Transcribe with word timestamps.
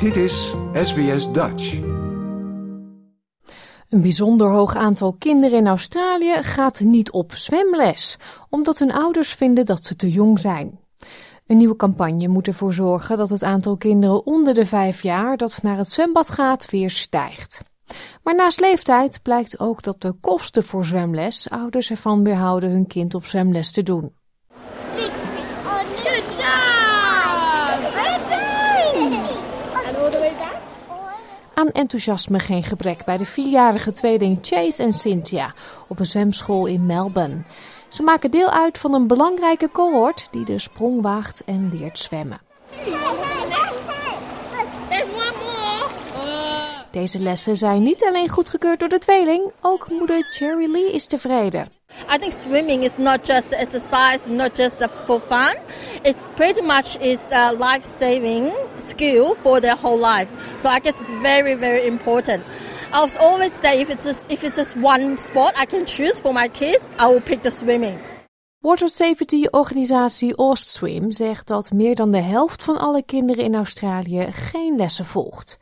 Dit 0.00 0.16
is 0.16 0.54
SBS 0.72 1.32
Dutch. 1.32 1.78
Een 3.88 4.00
bijzonder 4.00 4.48
hoog 4.48 4.76
aantal 4.76 5.12
kinderen 5.18 5.58
in 5.58 5.66
Australië 5.66 6.42
gaat 6.42 6.80
niet 6.80 7.10
op 7.10 7.32
zwemles, 7.34 8.18
omdat 8.50 8.78
hun 8.78 8.92
ouders 8.92 9.32
vinden 9.32 9.66
dat 9.66 9.84
ze 9.84 9.96
te 9.96 10.10
jong 10.10 10.38
zijn. 10.38 10.80
Een 11.46 11.56
nieuwe 11.56 11.76
campagne 11.76 12.28
moet 12.28 12.46
ervoor 12.46 12.72
zorgen 12.72 13.16
dat 13.16 13.30
het 13.30 13.42
aantal 13.42 13.76
kinderen 13.76 14.26
onder 14.26 14.54
de 14.54 14.66
vijf 14.66 15.02
jaar 15.02 15.36
dat 15.36 15.62
naar 15.62 15.76
het 15.76 15.90
zwembad 15.90 16.30
gaat 16.30 16.70
weer 16.70 16.90
stijgt. 16.90 17.60
Maar 18.22 18.34
naast 18.34 18.60
leeftijd 18.60 19.22
blijkt 19.22 19.60
ook 19.60 19.82
dat 19.82 20.00
de 20.00 20.12
kosten 20.20 20.62
voor 20.62 20.84
zwemles 20.84 21.50
ouders 21.50 21.90
ervan 21.90 22.24
weerhouden 22.24 22.70
hun 22.70 22.86
kind 22.86 23.14
op 23.14 23.26
zwemles 23.26 23.72
te 23.72 23.82
doen. 23.82 24.12
Aan 31.58 31.72
enthousiasme 31.72 32.38
geen 32.38 32.62
gebrek 32.62 33.04
bij 33.04 33.16
de 33.16 33.24
vierjarige 33.24 33.92
tweeling 33.92 34.38
Chase 34.42 34.82
en 34.82 34.92
Cynthia 34.92 35.54
op 35.88 35.98
een 35.98 36.06
zwemschool 36.06 36.66
in 36.66 36.86
Melbourne. 36.86 37.42
Ze 37.88 38.02
maken 38.02 38.30
deel 38.30 38.50
uit 38.50 38.78
van 38.78 38.94
een 38.94 39.06
belangrijke 39.06 39.70
cohort 39.72 40.28
die 40.30 40.44
de 40.44 40.58
sprong 40.58 41.02
waagt 41.02 41.44
en 41.44 41.70
leert 41.72 41.98
zwemmen. 41.98 42.40
Deze 46.90 47.22
lessen 47.22 47.56
zijn 47.56 47.82
niet 47.82 48.04
alleen 48.04 48.28
goedgekeurd 48.28 48.80
door 48.80 48.88
de 48.88 48.98
tweeling, 48.98 49.52
ook 49.60 49.90
moeder 49.90 50.22
Cherry 50.30 50.70
Lee 50.70 50.92
is 50.92 51.06
tevreden. 51.06 51.77
I 52.08 52.16
think 52.16 52.32
swimming 52.32 52.84
is 52.84 52.98
not 52.98 53.22
just 53.22 53.52
exercise, 53.52 54.26
not 54.26 54.54
just 54.54 54.78
for 55.06 55.20
fun. 55.20 55.56
It's 56.04 56.22
pretty 56.36 56.62
much 56.62 56.96
is 57.00 57.28
a 57.30 57.52
life-saving 57.52 58.52
skill 58.78 59.34
for 59.34 59.60
their 59.60 59.76
whole 59.76 59.98
life. 59.98 60.28
So 60.58 60.70
I 60.70 60.78
guess 60.80 60.98
it's 61.00 61.10
very, 61.22 61.54
very 61.54 61.86
important. 61.86 62.44
I 62.92 63.02
was 63.02 63.16
always 63.18 63.52
say 63.52 63.80
if 63.80 63.90
it's 63.90 64.04
just, 64.04 64.24
if 64.30 64.42
it's 64.42 64.56
just 64.56 64.74
one 64.76 65.18
sport 65.18 65.52
I 65.56 65.66
can 65.66 65.84
choose 65.84 66.18
for 66.18 66.32
my 66.32 66.48
kids, 66.48 66.88
I 66.98 67.08
will 67.08 67.20
pick 67.20 67.42
the 67.42 67.50
swimming. 67.50 67.98
Water 68.60 68.88
Safety 68.88 69.46
organisatie 69.50 70.34
Swim 70.54 71.12
zegt 71.12 71.46
dat 71.46 71.72
meer 71.72 71.94
dan 71.94 72.10
de 72.10 72.20
helft 72.20 72.62
van 72.62 72.78
alle 72.78 73.02
kinderen 73.02 73.44
in 73.44 73.54
Australië 73.54 74.32
geen 74.32 74.76
lessen 74.76 75.04
volgt. 75.04 75.58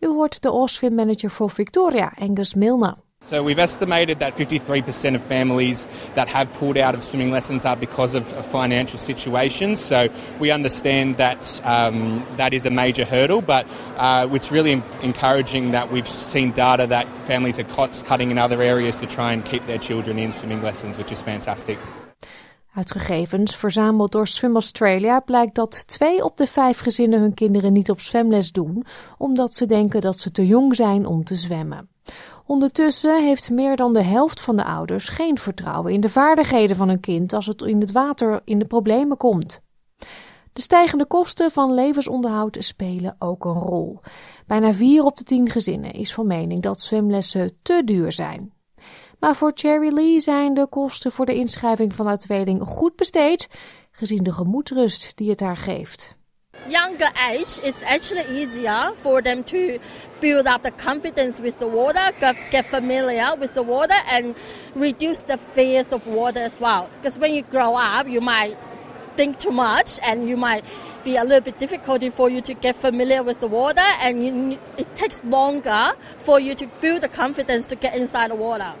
U 0.00 0.06
hoort 0.06 0.42
de 0.42 0.50
Oswim 0.50 0.94
manager 0.94 1.30
voor 1.30 1.50
Victoria, 1.50 2.12
Angus 2.18 2.54
Milner. 2.54 2.96
So 3.26 3.42
we've 3.42 3.58
estimated 3.58 4.20
that 4.20 4.36
53% 4.36 5.16
of 5.16 5.22
families 5.24 5.84
that 6.14 6.28
have 6.28 6.52
pulled 6.52 6.76
out 6.76 6.94
of 6.94 7.02
swimming 7.02 7.32
lessons 7.32 7.64
are 7.64 7.74
because 7.74 8.14
of 8.14 8.24
financial 8.46 9.00
situations. 9.00 9.80
So 9.80 10.10
we 10.38 10.52
understand 10.52 11.16
that 11.16 11.60
um, 11.64 12.24
that 12.36 12.52
is 12.52 12.66
a 12.66 12.70
major 12.70 13.04
hurdle, 13.04 13.42
but 13.42 13.66
uh, 13.96 14.28
it's 14.30 14.52
really 14.52 14.80
encouraging 15.02 15.72
that 15.72 15.90
we've 15.90 16.06
seen 16.06 16.52
data 16.52 16.86
that 16.86 17.08
families 17.26 17.58
are 17.58 17.64
cost 17.64 18.06
cutting 18.06 18.30
in 18.30 18.38
other 18.38 18.62
areas 18.62 19.00
to 19.00 19.08
try 19.08 19.32
and 19.32 19.44
keep 19.44 19.66
their 19.66 19.78
children 19.78 20.20
in 20.20 20.30
swimming 20.30 20.62
lessons, 20.62 20.96
which 20.96 21.10
is 21.10 21.20
fantastic. 21.20 21.80
Uit 22.76 22.90
gegevens 22.90 23.56
verzameld 23.56 24.12
door 24.12 24.26
Swim 24.26 24.54
Australia 24.54 25.20
blijkt 25.20 25.54
dat 25.54 25.86
twee 25.86 26.24
op 26.24 26.36
de 26.36 26.46
vijf 26.46 26.78
gezinnen 26.78 27.20
hun 27.20 27.34
kinderen 27.34 27.72
niet 27.72 27.90
op 27.90 28.00
zwemles 28.00 28.52
doen, 28.52 28.84
omdat 29.18 29.54
ze 29.54 29.66
denken 29.66 30.00
dat 30.00 30.18
ze 30.18 30.30
te 30.30 30.46
jong 30.46 30.74
zijn 30.74 31.06
om 31.06 31.24
te 31.24 31.34
zwemmen. 31.34 31.88
Ondertussen 32.46 33.24
heeft 33.24 33.50
meer 33.50 33.76
dan 33.76 33.92
de 33.92 34.02
helft 34.02 34.40
van 34.40 34.56
de 34.56 34.64
ouders 34.64 35.08
geen 35.08 35.38
vertrouwen 35.38 35.92
in 35.92 36.00
de 36.00 36.08
vaardigheden 36.08 36.76
van 36.76 36.88
hun 36.88 37.00
kind 37.00 37.32
als 37.32 37.46
het 37.46 37.62
in 37.62 37.80
het 37.80 37.92
water 37.92 38.40
in 38.44 38.58
de 38.58 38.66
problemen 38.66 39.16
komt. 39.16 39.60
De 40.52 40.60
stijgende 40.60 41.06
kosten 41.06 41.50
van 41.50 41.74
levensonderhoud 41.74 42.56
spelen 42.60 43.16
ook 43.18 43.44
een 43.44 43.60
rol. 43.60 44.00
Bijna 44.46 44.72
vier 44.72 45.04
op 45.04 45.16
de 45.16 45.24
tien 45.24 45.50
gezinnen 45.50 45.92
is 45.92 46.14
van 46.14 46.26
mening 46.26 46.62
dat 46.62 46.80
zwemlessen 46.80 47.58
te 47.62 47.82
duur 47.84 48.12
zijn. 48.12 48.54
Maar 49.26 49.36
voor 49.36 49.52
Cherry 49.54 49.92
Lee 49.94 50.20
zijn 50.20 50.54
de 50.54 50.66
kosten 50.66 51.12
voor 51.12 51.26
de 51.26 51.34
inschrijving 51.34 51.94
van 51.94 52.06
haar 52.06 52.18
goed 52.60 52.96
besteed, 52.96 53.48
gezien 53.90 54.22
de 54.22 54.32
gemoedsrust 54.32 55.16
die 55.16 55.30
het 55.30 55.40
haar 55.40 55.56
geeft. 55.56 56.14
Younger 56.66 57.10
age, 57.14 57.60
it's 57.62 57.82
actually 57.82 58.40
easier 58.40 58.92
for 59.00 59.22
them 59.22 59.44
to 59.44 59.56
build 60.18 60.46
up 60.46 60.62
the 60.62 60.72
confidence 60.84 61.42
with 61.42 61.58
the 61.58 61.70
water, 61.70 62.34
get 62.50 62.64
familiar 62.64 63.38
with 63.38 63.52
the 63.52 63.64
water, 63.64 64.02
and 64.10 64.36
reduce 64.74 65.22
the 65.24 65.38
fears 65.52 65.92
of 65.92 66.04
water 66.04 66.42
as 66.42 66.58
well. 66.58 66.88
Because 66.96 67.18
when 67.18 67.34
you 67.34 67.42
grow 67.50 67.74
up, 67.74 68.06
you 68.08 68.20
might 68.20 68.56
think 69.16 69.38
too 69.38 69.52
much 69.52 69.98
and 70.02 70.28
you 70.28 70.36
might 70.36 70.64
be 71.04 71.16
a 71.16 71.22
little 71.22 71.40
bit 71.40 71.58
difficult 71.58 72.12
for 72.12 72.30
you 72.30 72.40
to 72.40 72.54
get 72.54 72.76
familiar 72.76 73.24
with 73.24 73.38
the 73.38 73.48
water 73.48 73.86
and 74.02 74.52
it 74.76 74.94
takes 74.94 75.20
longer 75.24 75.92
for 76.16 76.38
you 76.38 76.54
to 76.54 76.66
build 76.80 77.00
the 77.00 77.08
confidence 77.08 77.66
to 77.66 77.76
get 77.76 77.96
inside 77.96 78.30
the 78.30 78.36
water. 78.36 78.74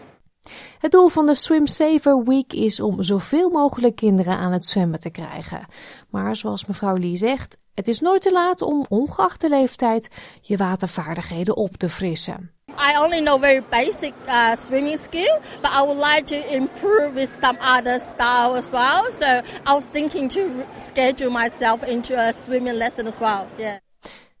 Het 0.78 0.90
doel 0.90 1.08
van 1.08 1.26
de 1.26 1.34
Swim 1.34 1.66
Saver 1.66 2.24
Week 2.24 2.52
is 2.52 2.80
om 2.80 3.02
zoveel 3.02 3.50
mogelijk 3.50 3.96
kinderen 3.96 4.36
aan 4.36 4.52
het 4.52 4.66
zwemmen 4.66 5.00
te 5.00 5.10
krijgen. 5.10 5.66
Maar 6.10 6.36
zoals 6.36 6.66
mevrouw 6.66 6.96
Lee 6.96 7.16
zegt, 7.16 7.58
het 7.74 7.88
is 7.88 8.00
nooit 8.00 8.22
te 8.22 8.32
laat 8.32 8.62
om 8.62 8.86
ongeacht 8.88 9.40
de 9.40 9.48
leeftijd 9.48 10.08
je 10.40 10.56
watervaardigheden 10.56 11.56
op 11.56 11.76
te 11.76 11.88
frissen. 11.88 12.50
I 12.68 12.98
only 12.98 13.20
know 13.20 13.40
very 13.40 13.62
basic 13.70 14.12
uh, 14.26 14.56
swimming 14.56 14.98
skill, 14.98 15.38
but 15.62 15.70
I 15.70 15.80
would 15.80 15.98
like 15.98 16.22
to 16.24 16.54
improve 16.54 17.12
with 17.14 17.38
some 17.42 17.58
other 17.78 18.00
style 18.00 18.56
as 18.56 18.70
well. 18.70 19.10
So 19.10 19.26
I 19.66 19.74
was 19.74 19.84
thinking 19.90 20.30
to 20.30 20.40
schedule 20.76 21.30
myself 21.30 21.82
into 21.82 22.14
a 22.14 22.32
swimming 22.32 22.76
lesson 22.76 23.06
as 23.06 23.18
well. 23.18 23.46
Yeah. 23.56 23.78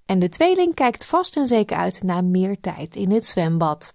En 0.06 0.18
de 0.18 0.28
tweeling 0.28 0.74
kijkt 0.74 1.06
vast 1.06 1.36
en 1.36 1.46
zeker 1.46 1.76
uit 1.76 2.02
naar 2.02 2.24
meer 2.24 2.56
tijd 2.60 2.96
in 2.96 3.12
het 3.12 3.26
zwembad. 3.26 3.94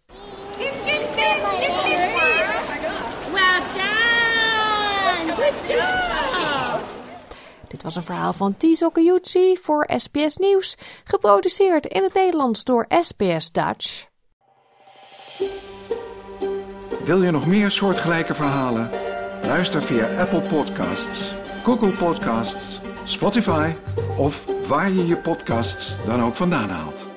Dit 7.82 7.94
was 7.94 8.06
een 8.06 8.16
verhaal 8.16 8.34
van 8.34 8.58
Tizo 8.58 8.92
voor 9.62 9.90
SBS 9.96 10.38
Nieuws, 10.38 10.78
geproduceerd 11.04 11.86
in 11.86 12.04
het 12.04 12.14
Nederlands 12.14 12.64
door 12.64 12.86
SBS 13.00 13.52
Dutch. 13.52 14.06
Wil 17.04 17.24
je 17.24 17.32
nog 17.32 17.48
meer 17.48 17.72
soortgelijke 17.72 18.34
verhalen? 18.34 18.90
Luister 19.42 19.82
via 19.82 20.20
Apple 20.20 20.42
Podcasts, 20.42 21.34
Google 21.64 21.92
Podcasts, 21.92 22.80
Spotify 23.04 23.72
of 24.18 24.46
waar 24.68 24.92
je 24.92 25.08
je 25.08 25.18
podcasts 25.18 26.06
dan 26.06 26.24
ook 26.24 26.36
vandaan 26.36 26.70
haalt. 26.70 27.11